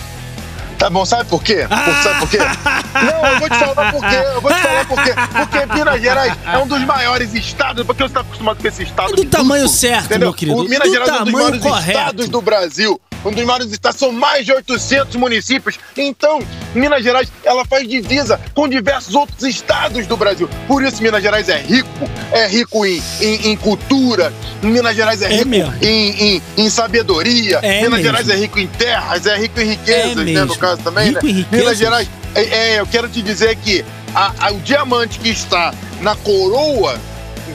Tá 0.80 0.90
bom, 0.90 1.06
sabe 1.06 1.26
por 1.30 1.44
quê? 1.44 1.66
Por- 1.68 1.78
Ah! 1.78 2.02
Sabe 2.04 2.20
por 2.22 2.30
quê? 2.30 2.38
Não, 2.38 3.32
eu 3.34 3.40
vou 3.40 3.50
te 3.50 3.58
falar 3.60 3.92
por 3.92 4.02
quê. 4.02 4.16
Eu 4.34 4.42
vou 4.42 4.52
te 4.54 4.60
falar 4.62 4.86
por 4.86 5.04
quê. 5.04 5.14
Porque 5.38 5.66
Minas 5.78 6.02
Gerais 6.02 6.34
é 6.46 6.58
um 6.58 6.68
dos 6.68 6.82
maiores 6.86 7.34
estados, 7.34 7.86
porque 7.86 8.02
você 8.04 8.08
está 8.08 8.22
acostumado 8.22 8.62
com 8.62 8.68
esse 8.68 8.84
estado. 8.84 9.12
É 9.12 9.16
do 9.18 9.26
tamanho 9.26 9.68
certo, 9.68 10.06
entendeu? 10.06 10.28
meu 10.30 10.34
querido. 10.34 10.58
O 10.58 10.64
Minas 10.64 10.88
Do 10.88 10.94
Gerais 10.94 11.10
é 11.10 11.14
um 11.22 11.24
dos 11.26 11.34
maiores 11.34 11.62
correto. 11.62 11.90
estados 12.00 12.30
do 12.30 12.42
Brasil. 12.42 13.00
Um 13.26 13.32
dos 13.32 13.44
maiores 13.44 13.72
estados, 13.72 14.00
são 14.00 14.12
mais 14.12 14.46
de 14.46 14.54
800 14.54 15.16
municípios. 15.18 15.78
Então, 15.98 16.40
Minas 16.74 17.04
Gerais, 17.04 17.30
ela 17.44 17.66
faz 17.66 17.88
divisa 17.88 18.40
com 18.54 18.68
diversos 18.68 19.14
outros 19.14 19.44
estados 19.44 20.08
do 20.08 20.16
Brasil. 20.16 20.50
Por 20.68 20.84
isso, 20.84 21.02
Minas 21.04 21.22
Gerais 21.22 21.50
é 21.50 21.58
rico. 21.60 21.90
É 22.32 22.48
rico 22.48 22.86
em, 22.86 23.02
em, 23.20 23.48
em 23.52 23.56
cultura. 23.58 24.32
Minas 24.64 24.96
Gerais 24.96 25.22
é, 25.22 25.26
É 25.34 25.38
rico 25.38 25.50
em, 25.82 26.42
em, 26.58 26.70
sabedoria. 26.70 27.60
É 27.62 27.78
Minas 27.82 27.90
mesmo. 28.00 28.04
Gerais 28.06 28.30
é 28.30 28.36
rico 28.36 28.60
em 28.60 28.68
terras, 28.68 29.26
é 29.26 29.38
rico 29.38 29.60
em 29.60 29.66
riquezas, 29.66 30.16
né? 30.16 30.24
mesmo. 30.24 30.46
No 30.48 30.58
caso 30.58 30.82
também, 30.82 31.10
Rico 31.10 31.26
né? 31.26 31.32
em 31.32 31.36
riquezas. 31.36 31.60
Minas 31.66 31.78
Gerais, 31.78 32.10
é, 32.36 32.42
é, 32.76 32.80
eu 32.80 32.88
quero 32.88 33.10
te 33.10 33.22
dizer 33.22 33.56
que 33.58 33.84
a- 34.16 34.34
a- 34.40 34.52
o 34.52 34.60
diamante 34.60 35.20
que 35.20 35.30
está 35.30 35.74
na 36.02 36.16
coroa 36.16 36.98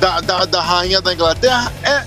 da, 0.01 0.21
da, 0.21 0.45
da 0.45 0.61
rainha 0.61 1.01
da 1.01 1.13
Inglaterra 1.15 1.73
é 1.83 2.03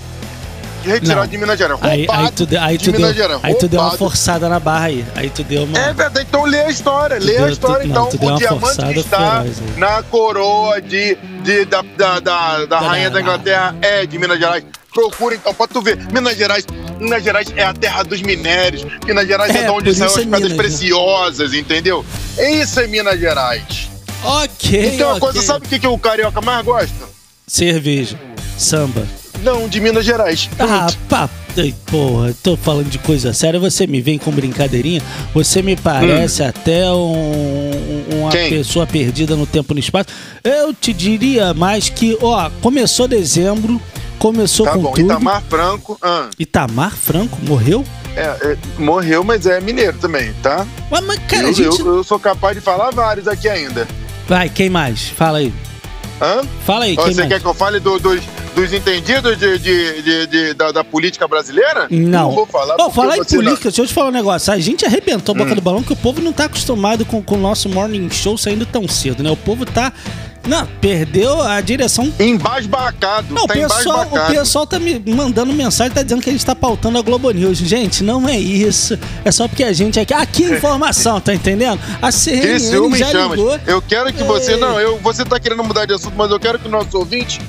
retirado 0.88 1.20
Não. 1.20 1.26
de 1.26 1.38
Minas 1.38 1.58
Gerais. 1.58 1.80
Aí, 1.82 2.06
aí 2.10 2.30
tu, 2.30 2.46
deu- 2.46 2.60
aí 2.60 2.76
de 2.78 2.84
tu, 2.84 2.92
Minas 2.92 3.14
deu, 3.14 3.22
Gerais. 3.22 3.40
aí 3.44 3.54
tu 3.54 3.68
deu 3.68 3.80
uma 3.80 3.90
forçada 3.96 4.48
na 4.48 4.58
barra 4.60 4.86
aí. 4.86 5.04
Aí 5.14 5.30
tu 5.30 5.42
deu 5.44 5.64
uma. 5.64 5.78
É 5.78 5.92
verdade, 5.92 6.26
então 6.28 6.44
lê 6.44 6.60
a 6.60 6.70
história, 6.70 7.18
lê 7.18 7.34
deu- 7.36 7.44
a 7.46 7.50
história. 7.50 7.80
tu- 7.84 7.88
então, 7.90 8.06
tu 8.08 8.18
deu 8.18 8.34
o 8.34 8.38
diamante 8.38 8.76
que 8.94 9.00
está 9.00 9.42
feroz 9.42 9.56
na 9.76 10.02
coroa 10.04 10.80
de, 10.80 11.16
de- 11.44 11.64
da, 11.64 11.82
da, 11.96 12.20
da, 12.20 12.64
da 12.66 12.78
rainha 12.80 13.10
da 13.10 13.20
Inglaterra 13.20 13.74
é 13.82 14.06
de 14.06 14.18
Minas 14.18 14.38
Gerais. 14.38 14.64
Procura 14.92 15.34
então, 15.34 15.54
pra 15.54 15.66
tu 15.68 15.80
ver. 15.82 15.96
Minas 16.12 16.36
Gerais, 16.36 16.64
Minas 16.98 17.22
Gerais 17.22 17.46
é 17.54 17.62
a 17.64 17.72
terra 17.74 18.02
dos 18.02 18.20
minérios. 18.22 18.84
Minas 19.06 19.26
Gerais 19.28 19.54
é, 19.54 19.58
É, 19.60 19.64
de 19.64 19.70
onde 19.70 19.94
saem 19.94 20.10
as 20.10 20.16
é 20.16 20.24
pedras 20.24 20.50
né? 20.50 20.56
preciosas, 20.56 21.54
entendeu? 21.54 22.04
Isso 22.38 22.80
é 22.80 22.86
Minas 22.86 23.20
Gerais. 23.20 23.88
Ok. 24.24 24.80
E 24.86 24.90
tem 24.96 25.02
uma 25.02 25.10
ok. 25.10 25.20
coisa, 25.20 25.42
sabe 25.42 25.66
o 25.66 25.68
que, 25.68 25.78
que 25.78 25.86
o 25.86 25.96
carioca 25.98 26.40
mais 26.40 26.64
gosta? 26.64 26.92
Cerveja. 27.46 28.18
Samba. 28.56 29.06
Não, 29.42 29.68
de 29.68 29.80
Minas 29.80 30.04
Gerais. 30.04 30.48
Ah, 30.58 30.66
Pronto. 30.66 30.98
pá. 31.08 31.30
ai, 31.56 31.74
Porra, 31.86 32.34
tô 32.42 32.56
falando 32.56 32.88
de 32.88 32.98
coisa 32.98 33.32
séria. 33.32 33.58
Você 33.60 33.86
me 33.86 34.00
vem 34.00 34.18
com 34.18 34.30
brincadeirinha. 34.30 35.02
Você 35.34 35.62
me 35.62 35.76
parece 35.76 36.42
até 36.42 36.90
um- 36.90 38.04
uma 38.12 38.28
Hum. 38.28 38.30
Quem? 38.30 38.50
pessoa 38.50 38.86
perdida 38.86 39.34
no 39.36 39.46
tempo 39.46 39.72
e 39.72 39.74
no 39.74 39.80
espaço. 39.80 40.06
Eu 40.44 40.72
te 40.74 40.92
diria 40.92 41.54
mais 41.54 41.88
que, 41.88 42.16
ó, 42.20 42.50
começou 42.60 43.06
dezembro, 43.08 43.80
começou 44.18 44.66
tá 44.66 44.72
com 44.72 44.80
bom. 44.82 44.92
tudo. 44.92 45.04
Itamar 45.06 45.42
Franco. 45.48 45.98
ah, 46.02 46.28
Itamar 46.38 46.94
Franco 46.96 47.38
morreu? 47.46 47.84
É, 48.16 48.22
é, 48.22 48.56
morreu, 48.78 49.22
mas 49.22 49.46
é 49.46 49.60
mineiro 49.60 49.96
também, 49.98 50.32
tá? 50.42 50.66
Mas, 50.90 51.04
mas, 51.04 51.18
cara, 51.28 51.44
eu, 51.44 51.48
a 51.50 51.52
gente... 51.52 51.80
eu, 51.80 51.96
eu 51.96 52.04
sou 52.04 52.18
capaz 52.18 52.56
de 52.56 52.60
falar 52.60 52.90
vários 52.90 53.28
aqui 53.28 53.48
ainda. 53.48 53.86
Vai, 54.28 54.48
quem 54.48 54.68
mais? 54.68 55.08
Fala 55.08 55.38
aí. 55.38 55.52
Hã? 56.20 56.42
Fala 56.66 56.86
aí, 56.86 56.96
Ó, 56.98 57.04
quem 57.04 57.14
Você 57.14 57.20
mais? 57.20 57.32
quer 57.32 57.40
que 57.40 57.46
eu 57.46 57.54
fale 57.54 57.78
do- 57.78 57.98
dos, 58.00 58.20
dos 58.54 58.72
entendidos 58.72 59.38
de, 59.38 59.58
de- 59.58 60.02
de- 60.02 60.26
de- 60.26 60.54
da, 60.54 60.72
da 60.72 60.84
política 60.84 61.26
brasileira? 61.28 61.86
Não. 61.90 62.32
vou 62.32 62.46
falar. 62.46 62.76
Porque 62.76 62.92
falar 62.94 63.16
em 63.16 63.18
você 63.24 63.36
não- 63.36 63.42
Hum. 63.42 63.44
política, 63.44 63.68
deixa 63.70 63.82
eu 63.82 63.86
te 63.86 63.94
falar 63.94 64.08
um 64.08 64.12
negócio. 64.12 64.52
A 64.52 64.58
gente 64.58 64.84
arrebentou 64.84 65.34
a 65.34 65.38
boca 65.38 65.54
do 65.54 65.60
balão 65.60 65.82
que 65.82 65.92
o 65.92 65.96
povo 65.96 66.20
não 66.20 66.32
tá 66.32 66.44
acostumado 66.44 67.04
com, 67.04 67.22
com 67.22 67.34
o 67.34 67.38
nosso 67.38 67.68
morning 67.68 68.08
show 68.10 68.36
saindo 68.38 68.64
tão 68.66 68.86
cedo, 68.88 69.22
né? 69.22 69.30
O 69.30 69.36
povo 69.36 69.64
tá. 69.64 69.92
Não, 70.46 70.66
perdeu 70.80 71.42
a 71.42 71.60
direção. 71.60 72.10
Embasbacado. 72.18 73.34
Não, 73.34 73.44
o 73.44 73.46
tá 73.46 73.52
pessoal, 73.54 74.06
o 74.10 74.32
pessoal 74.32 74.66
tá 74.66 74.78
me 74.78 74.98
mandando 75.06 75.52
mensagem, 75.52 75.92
tá 75.92 76.02
dizendo 76.02 76.22
que 76.22 76.30
a 76.30 76.32
gente 76.32 76.46
tá 76.46 76.54
pautando 76.54 76.96
a 76.96 77.02
Globo 77.02 77.30
News. 77.30 77.58
Gente, 77.58 78.02
não 78.02 78.26
é 78.26 78.38
isso. 78.38 78.98
É 79.26 79.30
só 79.30 79.46
porque 79.46 79.62
a 79.62 79.72
gente 79.74 80.00
aqui. 80.00 80.14
Aqui 80.14 80.44
é 80.44 80.50
informação, 80.56 81.20
tá 81.20 81.34
entendendo? 81.34 81.78
A 82.00 82.10
CNN 82.10 82.58
ciúme 82.60 82.96
já 82.98 83.12
ligou. 83.26 83.58
Eu 83.66 83.82
quero 83.82 84.10
que 84.12 84.22
você. 84.24 84.52
Ei. 84.52 84.58
Não, 84.60 84.80
eu, 84.80 84.96
você 84.98 85.22
tá 85.24 85.38
querendo 85.38 85.62
mudar 85.62 85.84
de 85.84 85.92
assunto, 85.92 86.14
mas 86.16 86.30
eu 86.30 86.40
quero 86.40 86.58
que 86.58 86.66
o 86.66 86.70
nosso 86.70 86.96
ouvinte 86.96 87.40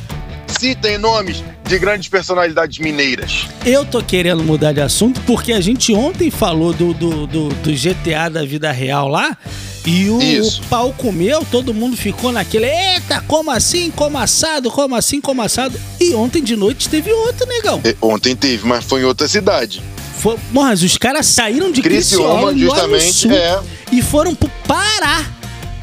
citem 0.50 0.98
nomes 0.98 1.44
de 1.64 1.78
grandes 1.78 2.10
personalidades 2.10 2.80
mineiras. 2.80 3.48
Eu 3.66 3.86
tô 3.86 4.02
querendo 4.02 4.44
mudar 4.44 4.74
de 4.74 4.82
assunto 4.82 5.22
porque 5.22 5.54
a 5.54 5.62
gente 5.62 5.94
ontem 5.94 6.32
falou 6.32 6.74
do, 6.74 6.94
do, 6.94 7.28
do, 7.28 7.50
do 7.50 7.72
GTA 7.72 8.30
da 8.30 8.44
vida 8.44 8.72
real 8.72 9.08
lá. 9.08 9.38
E 9.86 10.10
o, 10.10 10.22
Isso. 10.22 10.62
pau 10.70 10.94
comeu, 10.94 11.46
todo 11.50 11.74
mundo 11.74 11.96
ficou 11.96 12.32
naquele. 12.32 12.66
Eita, 12.66 13.22
como 13.28 13.50
assim? 13.50 13.90
Como 13.92 14.18
assado? 14.18 14.70
Como 14.70 14.96
assim? 14.96 15.22
Como 15.22 15.42
assado? 15.42 15.80
E 16.00 16.14
ontem 16.14 16.44
de 16.44 16.56
noite 16.56 16.90
teve 16.90 17.12
outro, 17.12 17.48
negão. 17.48 17.82
É, 17.84 17.96
Ontem 18.02 18.36
teve, 18.36 18.68
mas 18.68 18.84
foi 18.84 19.02
em 19.02 19.06
outra 19.06 19.28
cidade. 19.28 19.82
Foi, 20.18 20.38
mas 20.52 20.84
os 20.84 20.98
caras 20.98 21.26
saíram 21.28 21.72
de 21.72 21.82
Criciúma, 21.82 22.50
Criciúma, 22.50 22.58
justamente, 22.58 23.14
sul, 23.14 23.32
é. 23.32 23.62
e 23.92 24.02
foram 24.02 24.36
pro 24.36 24.50
Pará 24.68 25.39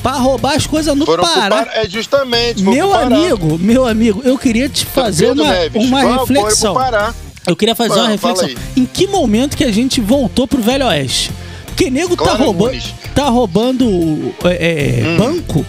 pra 0.07 0.19
roubar 0.19 0.55
as 0.55 0.67
coisas 0.67 0.97
no 0.97 1.05
Foram 1.05 1.25
Pará. 1.25 1.65
Pará. 1.65 1.71
É 1.75 1.89
justamente. 1.89 2.63
Meu 2.63 2.95
amigo, 2.95 3.59
meu 3.59 3.85
amigo, 3.87 4.23
eu 4.25 4.39
queria 4.39 4.69
te 4.69 4.87
fazer 4.87 5.29
Pedro 5.29 5.43
uma, 5.43 5.53
Neves, 5.53 5.85
uma 5.85 6.03
vamos, 6.03 6.29
reflexão. 6.29 6.77
Eu 7.45 7.57
queria 7.57 7.75
fazer 7.75 7.99
uma 7.99 8.15
Ah, 8.15 8.19
fala 8.19 8.35
reflexão. 8.43 8.63
Em 8.77 8.85
que 8.87 9.09
momento 9.09 9.57
que 9.57 9.65
a 9.65 9.73
gente 9.73 10.01
voltou 10.01 10.47
pro 10.47 10.63
Velho 10.63 10.87
Oeste? 10.87 11.33
Porque 11.67 11.91
nego 11.91 12.17
tá 12.17 12.23
Clara 12.25 12.39
roubando, 12.45 12.71
Nunes. 12.71 12.95
tá 13.15 13.25
roubando 13.29 14.35
é, 14.45 15.01
é, 15.01 15.07
Hum. 15.09 15.17
banco, 15.17 15.67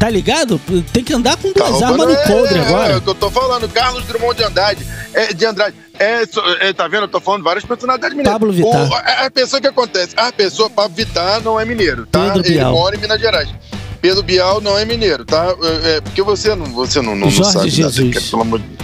tá 0.00 0.08
ligado? 0.10 0.58
Tem 0.92 1.04
que 1.04 1.12
andar 1.12 1.36
com 1.36 1.52
Tá 1.52 1.66
duas 1.68 1.80
roubando- 1.82 2.02
armas 2.10 2.18
no 2.18 2.32
coldre 2.34 2.54
é, 2.58 2.62
É, 2.62 2.66
agora. 2.66 2.96
o 2.98 3.00
que 3.02 3.08
eu 3.10 3.14
tô 3.14 3.30
falando, 3.30 3.68
Carlos 3.68 4.04
Drummond 4.06 4.34
de 4.36 4.42
Andrade. 4.44 4.86
É, 5.12 5.32
de 5.34 5.44
Andrade. 5.46 5.76
É, 5.98 6.22
é, 6.60 6.72
tá 6.72 6.88
vendo? 6.88 7.02
Eu 7.04 7.08
tô 7.08 7.20
falando 7.20 7.44
várias 7.44 7.64
personalidades 7.64 8.16
mineiras. 8.16 8.32
Pablo 8.40 8.52
Vittar. 8.52 8.88
O- 8.90 8.94
a, 8.94 9.26
a 9.26 9.30
pessoa 9.30 9.60
que 9.60 9.66
acontece, 9.68 10.14
a 10.16 10.32
pessoa, 10.32 10.70
Pablo 10.70 10.96
Vittar, 10.96 11.42
não 11.42 11.60
é 11.60 11.64
mineiro, 11.66 12.06
tá? 12.06 12.24
Pedro 12.32 12.40
Ele 12.46 12.54
Bial. 12.54 12.72
mora 12.72 12.96
em 12.96 12.98
Minas 12.98 13.20
Gerais. 13.20 13.48
Pedro 14.00 14.22
Bial 14.22 14.62
não 14.62 14.78
é 14.78 14.84
mineiro, 14.86 15.26
tá? 15.26 15.54
É, 15.84 15.96
é, 15.96 16.00
porque 16.00 16.22
você 16.22 16.54
não, 16.54 16.64
você 16.66 17.02
não, 17.02 17.14
não, 17.14 17.26
não 17.28 17.30
sabe 17.30 17.54
nada, 17.56 17.68
Jesus. 17.68 18.14
cara, 18.14 18.26
pelo 18.30 18.42
amor 18.42 18.58
de 18.60 18.64
Deus. 18.66 18.79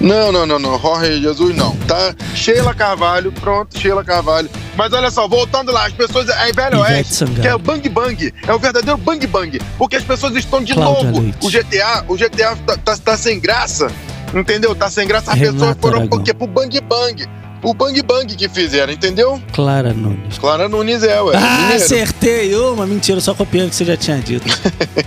Não, 0.00 0.30
não, 0.30 0.46
não, 0.46 0.58
não. 0.58 0.78
Jorge 0.78 1.20
Jesus 1.20 1.56
não, 1.56 1.74
tá? 1.88 2.14
Sheila 2.34 2.74
Carvalho, 2.74 3.32
pronto, 3.32 3.78
Sheila 3.78 4.04
Carvalho. 4.04 4.48
Mas 4.76 4.92
olha 4.92 5.10
só, 5.10 5.26
voltando 5.26 5.72
lá, 5.72 5.86
as 5.86 5.92
pessoas. 5.92 6.28
É 6.28 6.52
Velho 6.52 6.80
Oeste, 6.80 7.24
que 7.40 7.46
é 7.48 7.54
o 7.54 7.58
Bang 7.58 7.88
Bang. 7.88 8.32
É 8.46 8.54
o 8.54 8.58
verdadeiro 8.58 8.96
Bang 8.96 9.26
Bang. 9.26 9.60
Porque 9.76 9.96
as 9.96 10.04
pessoas 10.04 10.34
estão 10.36 10.62
de 10.62 10.72
Cláudia 10.74 11.10
novo. 11.10 11.20
Leite. 11.20 11.46
O 11.46 11.50
GTA, 11.50 12.04
o 12.06 12.16
GTA 12.16 12.56
tá, 12.64 12.76
tá, 12.76 12.96
tá 12.96 13.16
sem 13.16 13.40
graça. 13.40 13.90
Entendeu? 14.32 14.74
Tá 14.74 14.88
sem 14.88 15.06
graça. 15.08 15.32
As 15.32 15.38
Renata 15.38 15.54
pessoas 15.58 15.76
foram 15.80 15.98
Aragão. 15.98 16.18
por 16.18 16.24
quê? 16.24 16.32
Pro 16.32 16.46
Bang 16.46 16.80
Bang. 16.80 17.28
O 17.62 17.74
Bang 17.74 18.00
Bang 18.02 18.36
que 18.36 18.48
fizeram, 18.48 18.92
entendeu? 18.92 19.42
Clara 19.52 19.92
Nunes. 19.92 20.38
Clara 20.38 20.68
Nunes 20.68 21.02
é, 21.02 21.20
ué. 21.20 21.36
Ah, 21.36 21.58
mineiro. 21.62 21.84
acertei 21.84 22.54
uma. 22.54 22.86
Mentira, 22.86 23.20
só 23.20 23.34
copiando 23.34 23.66
o 23.66 23.70
que 23.70 23.76
você 23.76 23.84
já 23.84 23.96
tinha 23.96 24.18
dito. 24.18 24.46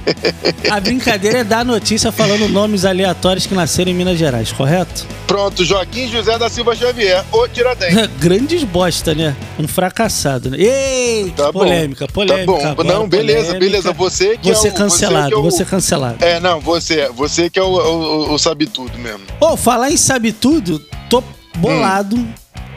a 0.70 0.80
brincadeira 0.80 1.40
é 1.40 1.44
dar 1.44 1.64
notícia 1.66 2.12
falando 2.12 2.48
nomes 2.50 2.84
aleatórios 2.86 3.46
que 3.48 3.54
nasceram 3.54 3.92
em 3.92 3.94
Minas 3.96 4.18
Gerais, 4.18 4.52
correto? 4.52 5.06
Pronto, 5.26 5.64
Joaquim 5.64 6.10
José 6.10 6.38
da 6.38 6.50
Silva 6.50 6.76
Xavier, 6.76 7.24
o 7.32 7.48
Tiradentes. 7.48 8.10
Grandes 8.20 8.64
bosta, 8.66 9.16
né? 9.16 9.34
Um 9.58 9.68
fracassado, 9.68 10.50
né? 10.50 10.58
Ei, 10.60 11.32
Tá 11.36 11.52
bom. 11.52 11.60
polêmica, 11.60 12.06
polêmica. 12.08 12.46
Tá 12.46 12.52
bom, 12.52 12.68
agora, 12.68 12.88
não, 12.94 13.08
beleza, 13.08 13.46
polêmica. 13.54 13.60
beleza. 13.60 13.94
Você 13.94 14.38
que 14.38 14.54
Você 14.54 14.68
é 14.68 14.72
o. 14.72 14.74
cancelado, 14.74 15.28
que 15.30 15.34
é 15.36 15.38
o- 15.38 15.42
você 15.44 15.64
cancelado. 15.64 16.18
É, 16.24 16.40
não, 16.42 16.60
você, 16.60 17.08
você 17.10 17.50
que 17.50 17.58
é 17.58 17.64
o, 17.64 17.68
o, 17.68 18.34
o 18.34 18.38
sabe 18.38 18.66
tudo 18.66 18.98
mesmo. 19.00 19.22
Ô, 19.40 19.56
falar 19.56 19.90
em 19.90 19.98
sabe 19.98 20.34
tudo, 20.34 20.80
tô 21.10 21.24
bolado, 21.58 22.28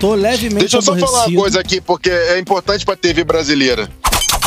tô 0.01 0.15
levemente 0.15 0.55
Hum. 0.55 0.59
Deixa 0.59 0.77
eu 0.79 0.83
só 0.83 0.93
falar 0.93 1.03
uma 1.03 1.09
aborrecido. 1.19 1.41
coisa 1.41 1.61
aqui, 1.61 1.81
porque 1.81 2.11
é 2.11 2.39
importante 2.39 2.85
pra 2.85 2.97
TV 2.97 3.25
brasileira. 3.25 3.89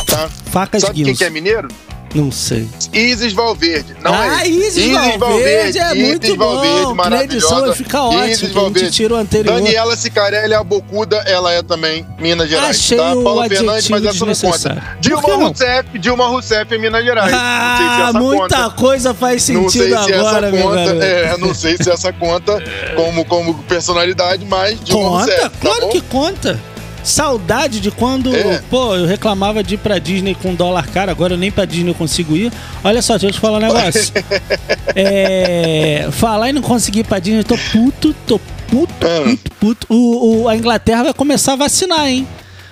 Tá? 0.06 0.30
Facas 0.52 0.82
Sabe 0.84 1.04
quem 1.04 1.14
que 1.16 1.24
é 1.24 1.30
mineiro? 1.30 1.68
Não 2.16 2.32
sei. 2.32 2.68
Isis 2.94 3.34
Valverde. 3.34 3.96
Não 4.02 4.14
ah, 4.14 4.42
é? 4.44 4.48
Isis, 4.48 4.92
Valverde, 5.18 5.78
é 5.78 5.94
muito 5.94 6.24
Isis 6.26 6.36
Valverde, 6.38 6.38
bom. 6.38 6.82
Edição 6.82 6.96
maravilhosa. 6.96 7.66
vai 7.68 7.76
ficar 7.76 8.04
ótimo, 8.06 8.24
Isis 8.26 8.40
que 8.40 8.46
a 8.46 8.48
gente 8.48 8.56
Valverde. 8.56 8.92
tira 8.92 9.14
o 9.14 9.18
anterior. 9.18 9.56
Daniela 9.56 9.96
Cicarelli, 9.98 10.54
a 10.54 10.64
Bocuda, 10.64 11.18
ela 11.26 11.52
é 11.52 11.62
também 11.62 12.06
Minas 12.20 12.50
Gerais. 12.50 12.78
Achei 12.78 12.98
tá? 12.98 13.14
o 13.14 13.24
Paula 13.24 13.48
Fernandes, 13.50 13.90
mas 13.90 14.06
essa 14.06 14.26
não 14.26 14.34
conta. 14.36 14.84
Dilma? 15.00 15.36
Rousseff, 15.36 16.00
Dilma 16.00 16.28
Rousseff 16.28 16.74
é 16.74 16.78
Minas 16.78 17.04
Gerais. 17.04 17.30
se 17.30 17.36
Ah, 17.38 18.08
essa 18.10 18.20
muita 18.20 18.42
conta. 18.64 18.70
coisa 18.72 19.14
faz 19.14 19.50
Não 19.50 19.70
sei 19.70 19.82
sentido 19.82 20.04
se 20.06 20.14
agora, 20.14 20.48
essa 20.48 20.58
conta, 20.64 20.80
é, 21.06 21.38
não 21.38 21.54
sei 21.54 21.78
se 21.78 21.90
essa 21.92 22.14
conta 22.14 22.64
como, 22.96 23.26
como 23.26 23.54
personalidade, 23.64 24.46
mas 24.46 24.80
Dilma 24.84 25.04
Conta, 25.04 25.18
Rousseff, 25.26 25.42
tá 25.42 25.52
claro 25.62 25.82
bom? 25.82 25.90
que 25.90 26.02
conta. 26.02 26.60
Saudade 27.08 27.80
de 27.80 27.90
quando, 27.90 28.36
É. 28.36 28.62
pô, 28.70 28.96
eu 28.96 29.06
reclamava 29.06 29.64
de 29.64 29.76
ir 29.76 29.78
pra 29.78 29.98
Disney 29.98 30.36
com 30.36 30.54
dólar 30.54 30.88
caro, 30.88 31.10
agora 31.10 31.34
eu 31.34 31.38
nem 31.38 31.50
pra 31.50 31.64
Disney 31.66 31.90
eu 31.92 31.96
consigo 31.96 32.36
ir. 32.36 32.52
Olha 32.84 33.02
só, 33.02 33.14
deixa 33.14 33.28
eu 33.28 33.32
te 33.32 33.40
falar 33.40 33.58
um 33.58 33.62
negócio. 33.62 34.12
é, 34.96 36.08
falar 36.12 36.50
e 36.50 36.54
não 36.54 36.62
conseguir 36.62 37.00
ir 37.00 37.04
pra 37.06 37.20
Disney, 37.20 37.44
tô 37.44 37.58
puto, 37.72 38.14
tô 38.26 38.40
puto, 38.68 39.06
É. 39.08 39.22
puto, 39.24 39.52
puto. 39.60 39.88
O, 39.90 40.42
o- 40.44 40.50
a 40.50 40.56
Inglaterra 40.56 41.06
vai 41.06 41.14
começar 41.14 41.54
a 41.54 41.56
vacinar, 41.56 42.08
hein? 42.08 42.28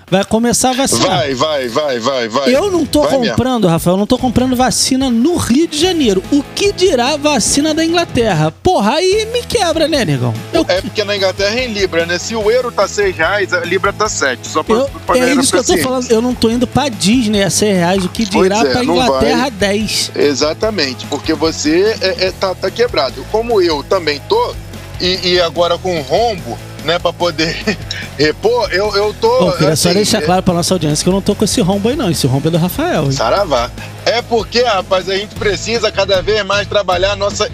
Vai 0.10 0.24
começar 0.24 0.70
a 0.70 0.74
vacinar. 0.74 1.10
Vai, 1.10 1.34
vai, 1.34 1.68
vai, 1.68 2.00
vai, 2.00 2.28
vai. 2.28 2.56
Eu 2.56 2.70
não 2.70 2.86
tô 2.86 3.02
Vai 3.02 3.18
mesmo. 3.18 3.30
comprando, 3.32 3.68
Rafael, 3.68 3.96
eu 3.96 3.98
não 4.00 4.06
tô 4.06 4.20
comprando 4.20 4.56
vacina 4.56 5.10
no 5.10 5.36
Rio 5.36 5.68
de 5.68 5.80
Janeiro. 5.82 6.22
O 6.32 6.44
que 6.54 6.72
dirá 6.72 7.18
vacina 7.18 7.74
da 7.74 7.84
Inglaterra? 7.84 8.54
Porra, 8.62 8.94
aí 8.98 9.28
me 9.34 9.42
quebra, 9.42 9.88
né, 9.88 10.06
negão? 10.06 10.32
Eu, 10.54 10.64
É 10.68 10.80
porque 10.80 11.04
na 11.04 11.18
Inglaterra 11.18 11.60
é 11.60 11.66
em 11.66 11.74
Libra, 11.74 12.06
né? 12.06 12.20
Se 12.20 12.36
o 12.36 12.52
euro 12.52 12.72
tá 12.72 12.88
6 12.88 13.16
reais, 13.18 13.52
a 13.52 13.62
Libra 13.62 13.92
tá 13.92 14.08
7. 14.08 14.48
Só 14.48 14.62
pra, 14.62 14.76
eu- 14.76 14.90
pra 15.08 15.18
é 15.18 15.34
isso 15.34 15.52
que 15.52 15.58
eu 15.58 15.64
tô 15.64 15.78
falando. 15.80 16.12
Eu 16.12 16.22
não 16.22 16.36
tô 16.36 16.52
indo 16.52 16.68
pra 16.68 16.88
Disney 16.88 17.42
a 17.44 17.50
100 17.50 17.74
reais. 17.74 18.06
O 18.06 18.10
que 18.10 18.28
Pois 18.28 18.44
dirá 18.44 18.60
é, 18.60 18.72
pra 18.72 18.84
Inglaterra 18.84 19.42
vai. 19.42 19.52
10? 19.52 20.12
Exatamente, 20.16 21.08
porque 21.08 21.34
você 21.34 21.98
é, 22.00 22.28
é- 22.28 22.32
tá, 22.32 22.54
tá 22.54 22.70
quebrado. 22.70 23.26
Como 23.32 23.60
eu 23.60 23.82
também 23.84 24.22
tô, 24.30 24.54
e, 25.02 25.30
e 25.34 25.42
agora 25.42 25.80
com 25.80 26.00
rombo, 26.02 26.56
né, 26.86 26.98
pra 27.00 27.12
poder 27.12 27.56
repor, 28.18 28.70
eu, 28.72 28.96
eu 28.96 29.14
tô. 29.20 29.48
Eu 29.50 29.52
queria 29.58 29.76
só 29.76 29.90
assim, 29.90 29.98
deixar 29.98 30.20
é- 30.22 30.26
claro 30.26 30.44
pra 30.44 30.54
nossa 30.54 30.74
audiência 30.74 31.04
que 31.04 31.10
eu 31.10 31.14
não 31.14 31.22
tô 31.22 31.36
com 31.36 31.44
esse 31.44 31.60
rombo 31.62 31.90
aí, 31.90 31.96
não. 31.96 32.10
Esse 32.10 32.26
rombo 32.28 32.48
é 32.48 32.52
do 32.52 32.58
Rafael. 32.58 33.06
hein? 33.06 33.12
Saravá. 33.12 33.70
É 34.06 34.22
porque, 34.22 34.62
rapaz, 34.62 35.10
a 35.10 35.18
gente 35.18 35.34
precisa 35.34 35.92
cada 35.92 36.22
vez 36.22 36.46
mais 36.46 36.68
trabalhar 36.68 37.14
a 37.14 37.16
nossa 37.16 37.50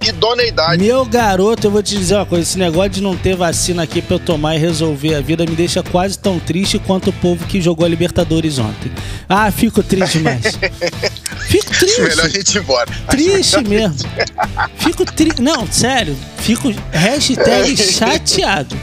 idoneidade. 0.00 0.82
Meu 0.82 1.04
garoto, 1.04 1.66
eu 1.66 1.70
vou 1.72 1.82
te 1.82 1.96
dizer 1.96 2.14
uma 2.14 2.24
coisa: 2.26 2.44
esse 2.48 2.58
negócio 2.58 2.90
de 2.90 3.00
não 3.02 3.16
ter 3.16 3.34
vacina 3.36 3.82
aqui 3.82 4.00
pra 4.00 4.14
eu 4.14 4.20
tomar 4.20 4.54
e 4.54 4.58
resolver 4.58 5.14
a 5.16 5.20
vida 5.20 5.44
me 5.44 5.56
deixa 5.56 5.82
quase 5.82 6.16
tão 6.16 6.38
triste 6.38 6.78
quanto 6.78 7.10
o 7.10 7.12
povo 7.12 7.44
que 7.46 7.60
jogou 7.60 7.84
a 7.84 7.88
Libertadores 7.88 8.58
ontem. 8.58 8.92
Ah, 9.28 9.50
fico 9.50 9.82
triste 9.82 10.18
demais. 10.18 10.44
Fico 11.48 11.70
triste. 11.70 12.02
Melhor 12.02 12.26
a 12.26 12.28
gente 12.28 12.54
ir 12.54 12.58
embora. 12.58 12.90
Triste 13.08 13.66
mesmo. 13.66 13.96
Fico 14.76 15.04
triste. 15.06 15.40
Não, 15.40 15.66
sério. 15.66 16.14
Fico 16.36 16.70
hashtag 16.92 17.74
chateado. 17.90 18.76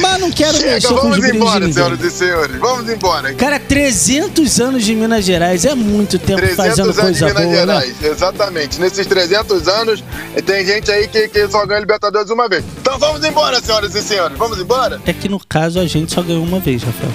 Mas 0.00 0.20
não 0.20 0.30
quero 0.30 0.56
Chega, 0.56 0.74
mexer 0.74 0.88
com 0.88 0.94
os 0.94 1.00
vamos 1.00 1.16
brilhos 1.18 1.32
de 1.32 1.36
embora, 1.36 1.72
senhoras 1.72 2.00
e 2.00 2.10
senhores. 2.10 2.56
Vamos 2.56 2.88
embora. 2.88 3.34
Cara, 3.34 3.58
300 3.58 4.60
anos 4.60 4.84
de 4.84 4.94
Minas 4.94 5.24
Gerais 5.24 5.64
é 5.64 5.74
muito 5.74 6.18
tempo 6.18 6.38
300 6.40 6.56
fazendo 6.56 6.84
anos 6.84 6.96
de 6.96 7.00
coisa 7.02 7.26
Minas 7.26 7.42
boa, 7.42 7.54
né? 7.54 7.60
Gerais, 7.60 8.02
exatamente. 8.02 8.80
Nesses 8.80 9.06
300 9.06 9.68
anos, 9.68 10.04
tem 10.46 10.64
gente 10.64 10.90
aí 10.90 11.08
que, 11.08 11.28
que 11.28 11.48
só 11.48 11.66
ganha 11.66 11.80
Libertadores 11.80 12.30
uma 12.30 12.48
vez. 12.48 12.64
Então 12.80 12.98
vamos 12.98 13.24
embora, 13.24 13.60
senhoras 13.60 13.94
e 13.94 14.02
senhores. 14.02 14.36
Vamos 14.38 14.58
embora? 14.58 15.00
É 15.06 15.12
que 15.12 15.28
no 15.28 15.40
caso 15.48 15.80
a 15.80 15.86
gente 15.86 16.12
só 16.12 16.22
ganhou 16.22 16.42
uma 16.42 16.60
vez, 16.60 16.82
Rafael. 16.82 17.12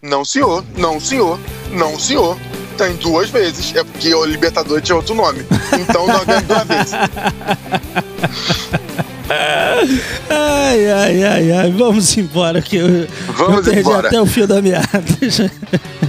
Não, 0.00 0.24
senhor. 0.24 0.64
Não, 0.76 1.00
senhor. 1.00 1.38
Não, 1.72 1.98
senhor. 1.98 2.38
Tem 2.78 2.94
duas 2.96 3.28
vezes. 3.28 3.74
É 3.74 3.82
porque 3.84 4.14
o 4.14 4.24
Libertadores 4.24 4.82
tinha 4.84 4.96
outro 4.96 5.14
nome. 5.14 5.44
Então 5.78 6.06
nós 6.06 6.24
ganhamos 6.24 6.46
duas 6.48 6.64
vezes. 6.66 6.92
Ai, 10.30 10.90
ai, 10.90 11.24
ai, 11.24 11.52
ai. 11.52 11.72
Vamos 11.72 12.16
embora 12.16 12.62
que 12.62 12.76
eu, 12.76 13.06
Vamos 13.36 13.58
eu 13.58 13.62
perdi 13.64 13.80
embora. 13.80 14.08
até 14.08 14.20
o 14.20 14.26
fio 14.26 14.46
da 14.46 14.62
meada. 14.62 14.88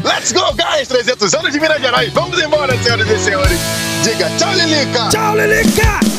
Let's 0.03 0.31
go, 0.31 0.53
guys! 0.53 0.88
300 0.88 1.33
anos 1.33 1.51
de 1.51 1.59
Minas 1.59 1.81
Gerais. 1.81 2.13
Vamos 2.13 2.39
embora, 2.41 2.77
senhoras 2.81 3.09
e 3.09 3.19
senhores. 3.19 3.59
Diga 4.03 4.29
tchau, 4.38 4.53
Lilica. 4.53 5.09
Tchau, 5.09 5.33
Lelica! 5.35 6.18